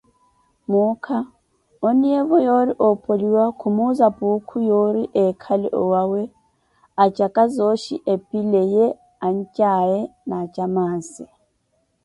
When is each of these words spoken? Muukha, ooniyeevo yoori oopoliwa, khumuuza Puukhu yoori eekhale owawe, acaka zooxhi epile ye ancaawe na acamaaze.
Muukha, 0.69 1.19
ooniyeevo 1.87 2.37
yoori 2.47 2.73
oopoliwa, 2.87 3.43
khumuuza 3.59 4.07
Puukhu 4.17 4.57
yoori 4.69 5.03
eekhale 5.23 5.67
owawe, 5.81 6.21
acaka 7.03 7.43
zooxhi 7.55 7.95
epile 8.13 8.61
ye 8.75 8.85
ancaawe 9.27 9.99
na 10.27 10.35
acamaaze. 10.43 11.25